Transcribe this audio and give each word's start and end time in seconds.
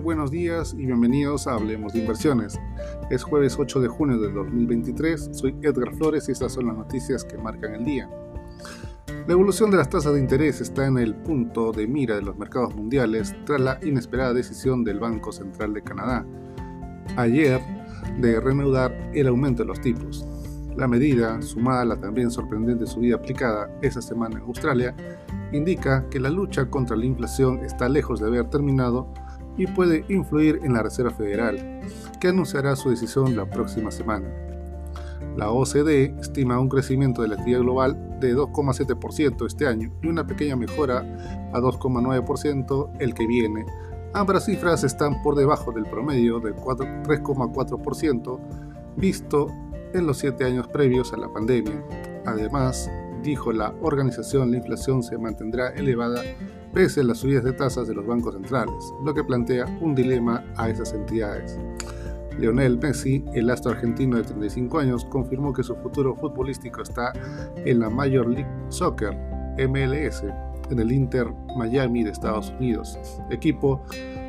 buenos 0.00 0.30
días 0.30 0.74
y 0.78 0.86
bienvenidos 0.86 1.46
a 1.46 1.54
Hablemos 1.54 1.92
de 1.92 2.00
Inversiones. 2.00 2.58
Es 3.10 3.22
jueves 3.22 3.56
8 3.58 3.80
de 3.80 3.88
junio 3.88 4.18
del 4.18 4.32
2023, 4.32 5.30
soy 5.32 5.54
Edgar 5.62 5.94
Flores 5.94 6.28
y 6.28 6.32
estas 6.32 6.54
son 6.54 6.68
las 6.68 6.76
noticias 6.76 7.22
que 7.22 7.36
marcan 7.36 7.74
el 7.74 7.84
día. 7.84 8.08
La 9.26 9.32
evolución 9.32 9.70
de 9.70 9.76
las 9.76 9.90
tasas 9.90 10.14
de 10.14 10.20
interés 10.20 10.62
está 10.62 10.86
en 10.86 10.96
el 10.96 11.14
punto 11.14 11.72
de 11.72 11.86
mira 11.86 12.14
de 12.14 12.22
los 12.22 12.38
mercados 12.38 12.74
mundiales 12.74 13.34
tras 13.44 13.60
la 13.60 13.78
inesperada 13.82 14.32
decisión 14.32 14.84
del 14.84 15.00
Banco 15.00 15.32
Central 15.32 15.74
de 15.74 15.82
Canadá 15.82 16.24
ayer 17.16 17.60
de 18.18 18.40
reanudar 18.40 19.10
el 19.12 19.26
aumento 19.26 19.62
de 19.62 19.68
los 19.68 19.80
tipos. 19.82 20.26
La 20.76 20.88
medida, 20.88 21.42
sumada 21.42 21.82
a 21.82 21.84
la 21.84 22.00
también 22.00 22.30
sorprendente 22.30 22.86
subida 22.86 23.16
aplicada 23.16 23.70
esa 23.82 24.00
semana 24.00 24.38
en 24.38 24.44
Australia, 24.44 24.94
indica 25.52 26.08
que 26.08 26.20
la 26.20 26.30
lucha 26.30 26.70
contra 26.70 26.96
la 26.96 27.04
inflación 27.04 27.58
está 27.64 27.88
lejos 27.88 28.20
de 28.20 28.28
haber 28.28 28.48
terminado 28.48 29.12
y 29.60 29.66
puede 29.66 30.06
influir 30.08 30.60
en 30.62 30.72
la 30.72 30.82
Reserva 30.82 31.10
Federal, 31.10 31.82
que 32.18 32.28
anunciará 32.28 32.74
su 32.76 32.88
decisión 32.88 33.36
la 33.36 33.44
próxima 33.44 33.90
semana. 33.90 34.26
La 35.36 35.50
OCDE 35.50 36.14
estima 36.18 36.58
un 36.58 36.70
crecimiento 36.70 37.20
de 37.20 37.28
la 37.28 37.34
actividad 37.34 37.60
global 37.60 38.18
de 38.20 38.34
2,7% 38.34 39.46
este 39.46 39.66
año 39.66 39.92
y 40.02 40.06
una 40.06 40.26
pequeña 40.26 40.56
mejora 40.56 41.00
a 41.52 41.60
2,9% 41.60 42.90
el 43.00 43.12
que 43.12 43.26
viene. 43.26 43.66
Ambas 44.14 44.46
cifras 44.46 44.82
están 44.82 45.22
por 45.22 45.36
debajo 45.36 45.72
del 45.72 45.84
promedio 45.84 46.40
del 46.40 46.54
3,4% 46.54 48.40
visto 48.96 49.48
en 49.92 50.06
los 50.06 50.16
siete 50.16 50.46
años 50.46 50.68
previos 50.68 51.12
a 51.12 51.18
la 51.18 51.30
pandemia. 51.30 51.84
Además, 52.24 52.90
dijo 53.22 53.52
la 53.52 53.74
organización, 53.82 54.52
la 54.52 54.56
inflación 54.56 55.02
se 55.02 55.18
mantendrá 55.18 55.68
elevada 55.68 56.22
pese 56.72 57.00
a 57.00 57.04
las 57.04 57.18
subidas 57.18 57.44
de 57.44 57.52
tasas 57.52 57.88
de 57.88 57.94
los 57.94 58.06
bancos 58.06 58.34
centrales, 58.34 58.92
lo 59.04 59.14
que 59.14 59.24
plantea 59.24 59.66
un 59.80 59.94
dilema 59.94 60.44
a 60.56 60.68
esas 60.68 60.92
entidades. 60.92 61.58
Lionel 62.38 62.78
Messi, 62.78 63.24
el 63.34 63.50
astro 63.50 63.72
argentino 63.72 64.16
de 64.16 64.22
35 64.22 64.78
años, 64.78 65.04
confirmó 65.04 65.52
que 65.52 65.62
su 65.62 65.76
futuro 65.76 66.14
futbolístico 66.14 66.82
está 66.82 67.12
en 67.56 67.80
la 67.80 67.90
Major 67.90 68.28
League 68.28 68.50
Soccer, 68.68 69.14
MLS, 69.58 70.24
en 70.70 70.78
el 70.78 70.92
Inter 70.92 71.26
Miami 71.56 72.04
de 72.04 72.10
Estados 72.10 72.50
Unidos, 72.58 72.98
equipo 73.30 73.82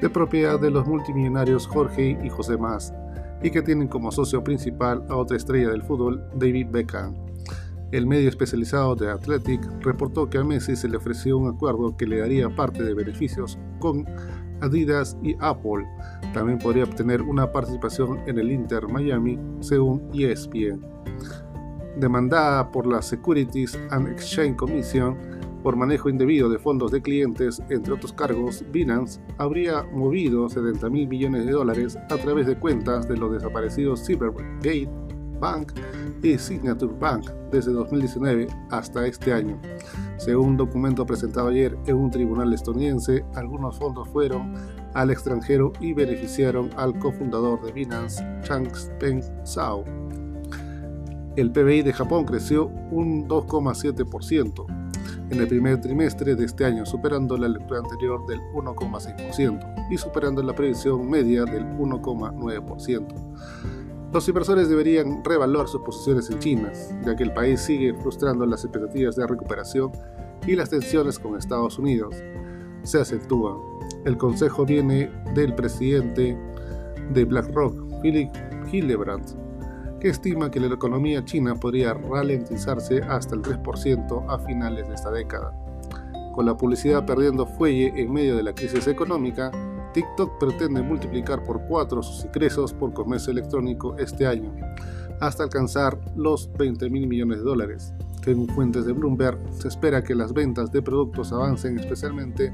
de 0.00 0.10
propiedad 0.10 0.58
de 0.58 0.70
los 0.70 0.86
multimillonarios 0.86 1.66
Jorge 1.66 2.18
y 2.22 2.28
José 2.28 2.56
Más, 2.56 2.92
y 3.42 3.50
que 3.50 3.62
tienen 3.62 3.88
como 3.88 4.10
socio 4.10 4.42
principal 4.42 5.04
a 5.08 5.16
otra 5.16 5.36
estrella 5.36 5.70
del 5.70 5.82
fútbol, 5.82 6.24
David 6.34 6.68
Beckham. 6.70 7.14
El 7.92 8.06
medio 8.06 8.30
especializado 8.30 8.96
de 8.96 9.10
Athletic 9.10 9.60
reportó 9.84 10.30
que 10.30 10.38
a 10.38 10.44
Messi 10.44 10.76
se 10.76 10.88
le 10.88 10.96
ofreció 10.96 11.36
un 11.36 11.54
acuerdo 11.54 11.94
que 11.94 12.06
le 12.06 12.20
daría 12.20 12.48
parte 12.48 12.82
de 12.82 12.94
beneficios 12.94 13.58
con 13.80 14.06
Adidas 14.62 15.18
y 15.22 15.36
Apple. 15.40 15.86
También 16.32 16.58
podría 16.58 16.84
obtener 16.84 17.20
una 17.20 17.52
participación 17.52 18.20
en 18.26 18.38
el 18.38 18.50
Inter 18.50 18.88
Miami, 18.88 19.38
según 19.60 20.08
ESPN. 20.14 20.80
Demandada 21.98 22.72
por 22.72 22.86
la 22.86 23.02
Securities 23.02 23.78
and 23.90 24.08
Exchange 24.08 24.56
Commission 24.56 25.14
por 25.62 25.76
manejo 25.76 26.08
indebido 26.08 26.48
de 26.48 26.58
fondos 26.58 26.90
de 26.90 27.02
clientes, 27.02 27.62
entre 27.68 27.92
otros 27.92 28.12
cargos, 28.14 28.64
Binance 28.72 29.20
habría 29.36 29.82
movido 29.82 30.48
70 30.48 30.88
mil 30.88 31.06
millones 31.06 31.44
de 31.44 31.52
dólares 31.52 31.96
a 32.10 32.16
través 32.16 32.46
de 32.46 32.58
cuentas 32.58 33.06
de 33.06 33.16
los 33.16 33.32
desaparecidos 33.32 34.00
Silvergate 34.00 34.88
Bank 35.42 35.72
y 36.22 36.38
Signature 36.38 36.94
Bank 37.00 37.28
desde 37.50 37.72
2019 37.72 38.46
hasta 38.70 39.04
este 39.04 39.32
año. 39.32 39.60
Según 40.16 40.50
un 40.50 40.56
documento 40.56 41.04
presentado 41.04 41.48
ayer 41.48 41.76
en 41.86 41.96
un 41.96 42.12
tribunal 42.12 42.52
estadounidense, 42.52 43.24
algunos 43.34 43.76
fondos 43.76 44.08
fueron 44.08 44.54
al 44.94 45.10
extranjero 45.10 45.72
y 45.80 45.94
beneficiaron 45.94 46.70
al 46.76 46.96
cofundador 47.00 47.60
de 47.62 47.72
Binance, 47.72 48.24
Changpeng 48.42 49.20
Zhao. 49.44 49.84
El 51.34 51.50
PBI 51.50 51.82
de 51.82 51.92
Japón 51.92 52.24
creció 52.24 52.66
un 52.92 53.26
2,7% 53.26 54.66
en 55.30 55.40
el 55.40 55.48
primer 55.48 55.80
trimestre 55.80 56.36
de 56.36 56.44
este 56.44 56.66
año, 56.66 56.86
superando 56.86 57.36
la 57.36 57.48
lectura 57.48 57.80
anterior 57.80 58.24
del 58.26 58.38
1,6% 58.54 59.86
y 59.90 59.98
superando 59.98 60.40
la 60.42 60.54
previsión 60.54 61.10
media 61.10 61.44
del 61.44 61.64
1,9%. 61.64 63.81
Los 64.12 64.28
inversores 64.28 64.68
deberían 64.68 65.24
revaluar 65.24 65.68
sus 65.68 65.80
posiciones 65.80 66.28
en 66.28 66.38
China, 66.38 66.70
ya 67.02 67.16
que 67.16 67.22
el 67.22 67.32
país 67.32 67.62
sigue 67.62 67.94
frustrando 67.94 68.44
las 68.44 68.62
expectativas 68.62 69.16
de 69.16 69.26
recuperación 69.26 69.90
y 70.46 70.54
las 70.54 70.68
tensiones 70.68 71.18
con 71.18 71.38
Estados 71.38 71.78
Unidos. 71.78 72.14
Se 72.82 73.00
acentúa. 73.00 73.58
El 74.04 74.18
consejo 74.18 74.66
viene 74.66 75.10
del 75.34 75.54
presidente 75.54 76.36
de 77.14 77.24
BlackRock, 77.24 78.02
Philip 78.02 78.30
Hillebrand, 78.70 79.24
que 79.98 80.10
estima 80.10 80.50
que 80.50 80.60
la 80.60 80.66
economía 80.66 81.24
china 81.24 81.54
podría 81.54 81.94
ralentizarse 81.94 83.00
hasta 83.04 83.34
el 83.34 83.40
3% 83.40 84.26
a 84.28 84.38
finales 84.40 84.88
de 84.88 84.94
esta 84.94 85.10
década. 85.10 85.56
Con 86.34 86.44
la 86.44 86.56
publicidad 86.56 87.06
perdiendo 87.06 87.46
fuelle 87.46 87.92
en 87.96 88.12
medio 88.12 88.36
de 88.36 88.42
la 88.42 88.52
crisis 88.52 88.86
económica, 88.88 89.50
TikTok 89.92 90.38
pretende 90.38 90.82
multiplicar 90.82 91.42
por 91.44 91.60
4 91.66 92.02
sus 92.02 92.24
ingresos 92.24 92.72
por 92.72 92.92
comercio 92.92 93.30
electrónico 93.30 93.96
este 93.98 94.26
año, 94.26 94.54
hasta 95.20 95.42
alcanzar 95.42 95.98
los 96.16 96.50
20 96.58 96.88
mil 96.90 97.06
millones 97.06 97.38
de 97.38 97.44
dólares. 97.44 97.92
Según 98.24 98.48
fuentes 98.48 98.86
de 98.86 98.92
Bloomberg, 98.92 99.38
se 99.52 99.68
espera 99.68 100.02
que 100.02 100.14
las 100.14 100.32
ventas 100.32 100.70
de 100.72 100.80
productos 100.80 101.32
avancen 101.32 101.78
especialmente 101.78 102.52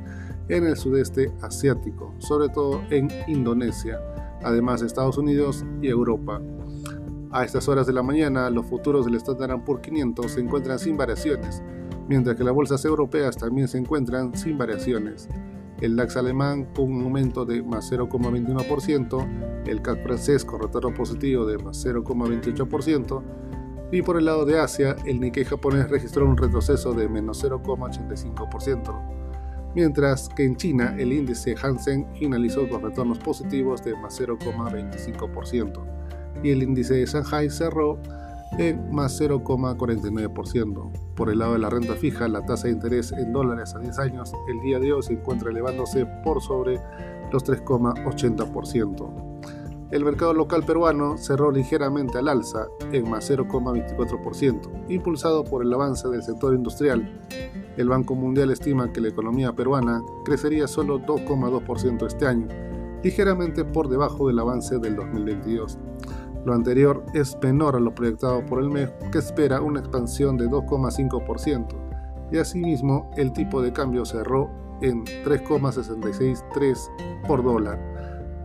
en 0.48 0.66
el 0.66 0.76
sudeste 0.76 1.30
asiático, 1.42 2.14
sobre 2.18 2.48
todo 2.48 2.80
en 2.90 3.08
Indonesia, 3.28 4.00
además 4.42 4.80
de 4.80 4.86
Estados 4.86 5.18
Unidos 5.18 5.64
y 5.82 5.88
Europa. 5.88 6.40
A 7.30 7.44
estas 7.44 7.68
horas 7.68 7.86
de 7.86 7.92
la 7.92 8.02
mañana, 8.02 8.48
los 8.48 8.66
futuros 8.66 9.04
del 9.04 9.16
Standard 9.16 9.62
Poor's 9.64 9.82
500 9.82 10.32
se 10.32 10.40
encuentran 10.40 10.78
sin 10.78 10.96
variaciones, 10.96 11.62
mientras 12.08 12.36
que 12.36 12.44
las 12.44 12.54
bolsas 12.54 12.82
europeas 12.86 13.36
también 13.36 13.68
se 13.68 13.76
encuentran 13.76 14.34
sin 14.34 14.56
variaciones 14.56 15.28
el 15.80 15.96
DAX 15.96 16.16
alemán 16.16 16.66
con 16.74 16.92
un 16.92 17.02
aumento 17.02 17.44
de 17.44 17.62
más 17.62 17.90
0,21%, 17.90 19.64
el 19.66 19.82
CAC 19.82 20.02
francés 20.02 20.44
con 20.44 20.60
retorno 20.60 20.92
positivo 20.92 21.46
de 21.46 21.58
más 21.58 21.84
0,28%, 21.84 23.22
y 23.90 24.02
por 24.02 24.18
el 24.18 24.26
lado 24.26 24.44
de 24.44 24.58
Asia, 24.58 24.96
el 25.06 25.20
Nikkei 25.20 25.44
japonés 25.44 25.88
registró 25.88 26.26
un 26.26 26.36
retroceso 26.36 26.92
de 26.92 27.08
menos 27.08 27.42
0,85%, 27.42 29.72
mientras 29.74 30.28
que 30.30 30.44
en 30.44 30.56
China 30.56 30.94
el 30.98 31.12
índice 31.12 31.54
Hansen 31.62 32.06
finalizó 32.18 32.68
con 32.68 32.82
retornos 32.82 33.18
positivos 33.18 33.82
de 33.84 33.96
más 33.96 34.20
0,25%, 34.20 35.84
y 36.42 36.50
el 36.50 36.62
índice 36.62 36.94
de 36.94 37.06
Shanghai 37.06 37.50
cerró 37.50 37.98
en 38.56 38.90
más 38.90 39.20
0,49%. 39.20 41.14
Por 41.14 41.30
el 41.30 41.38
lado 41.38 41.54
de 41.54 41.58
la 41.58 41.70
renta 41.70 41.94
fija, 41.94 42.28
la 42.28 42.44
tasa 42.46 42.68
de 42.68 42.74
interés 42.74 43.12
en 43.12 43.32
dólares 43.32 43.74
a 43.74 43.78
10 43.78 43.98
años 43.98 44.32
el 44.48 44.60
día 44.60 44.78
de 44.78 44.92
hoy 44.92 45.02
se 45.02 45.14
encuentra 45.14 45.50
elevándose 45.50 46.06
por 46.24 46.40
sobre 46.40 46.80
los 47.32 47.44
3,80%. 47.44 49.28
El 49.90 50.04
mercado 50.04 50.34
local 50.34 50.64
peruano 50.64 51.16
cerró 51.16 51.50
ligeramente 51.50 52.18
al 52.18 52.28
alza 52.28 52.66
en 52.92 53.08
más 53.08 53.30
0,24%, 53.30 54.84
impulsado 54.90 55.44
por 55.44 55.62
el 55.62 55.72
avance 55.72 56.06
del 56.08 56.22
sector 56.22 56.54
industrial. 56.54 57.22
El 57.78 57.88
Banco 57.88 58.14
Mundial 58.14 58.50
estima 58.50 58.92
que 58.92 59.00
la 59.00 59.08
economía 59.08 59.54
peruana 59.54 60.02
crecería 60.26 60.66
solo 60.68 60.98
2,2% 60.98 62.06
este 62.06 62.26
año, 62.26 62.48
ligeramente 63.02 63.64
por 63.64 63.88
debajo 63.88 64.28
del 64.28 64.38
avance 64.40 64.78
del 64.78 64.94
2022. 64.94 65.78
Lo 66.44 66.54
anterior 66.54 67.04
es 67.14 67.36
menor 67.42 67.76
a 67.76 67.80
lo 67.80 67.94
proyectado 67.94 68.44
por 68.46 68.60
el 68.60 68.70
MEF, 68.70 68.90
que 69.12 69.18
espera 69.18 69.60
una 69.60 69.80
expansión 69.80 70.36
de 70.36 70.48
2,5%, 70.48 71.66
y 72.30 72.38
asimismo 72.38 73.10
el 73.16 73.32
tipo 73.32 73.60
de 73.60 73.72
cambio 73.72 74.04
cerró 74.04 74.50
en 74.80 75.04
3,663 75.04 76.90
por 77.26 77.42
dólar. 77.42 77.78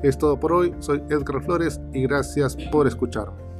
Es 0.01 0.17
todo 0.17 0.39
por 0.39 0.51
hoy, 0.51 0.75
soy 0.79 1.03
Edgar 1.09 1.41
Flores 1.43 1.79
y 1.93 2.03
gracias 2.03 2.57
por 2.71 2.87
escucharme. 2.87 3.52